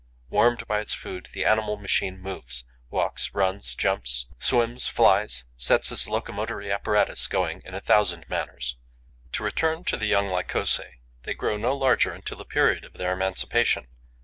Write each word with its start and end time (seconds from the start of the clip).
Warmed 0.29 0.65
by 0.67 0.79
its 0.79 0.95
food, 0.95 1.27
the 1.31 1.45
animal 1.45 1.77
machine 1.77 2.19
moves, 2.19 2.63
walks, 2.89 3.35
runs, 3.35 3.75
jumps, 3.75 4.25
swims, 4.39 4.87
flies, 4.87 5.43
sets 5.55 5.91
its 5.91 6.09
locomotory 6.09 6.71
apparatus 6.73 7.27
going 7.27 7.61
in 7.65 7.75
a 7.75 7.79
thousand 7.79 8.27
manners. 8.27 8.77
To 9.33 9.43
return 9.43 9.83
to 9.83 9.97
the 9.97 10.07
young 10.07 10.27
Lycosae, 10.27 11.01
they 11.21 11.35
grow 11.35 11.55
no 11.55 11.71
larger 11.77 12.13
until 12.13 12.37
the 12.37 12.45
period 12.45 12.83
of 12.83 12.93
their 12.93 13.11
emancipation. 13.13 13.89